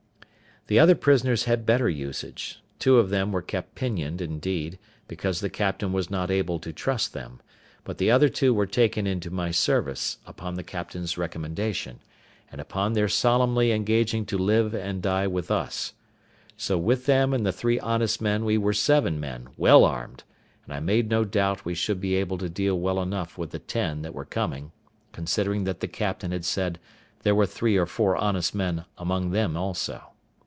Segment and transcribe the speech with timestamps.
[0.67, 5.49] The other prisoners had better usage; two of them were kept pinioned, indeed, because the
[5.49, 7.41] captain was not able to trust them;
[7.83, 11.99] but the other two were taken into my service, upon the captain's recommendation,
[12.49, 15.91] and upon their solemnly engaging to live and die with us;
[16.55, 20.23] so with them and the three honest men we were seven men, well armed;
[20.63, 23.59] and I made no doubt we should be able to deal well enough with the
[23.59, 24.71] ten that were coming,
[25.11, 26.79] considering that the captain had said
[27.23, 30.03] there were three or four honest men among them also.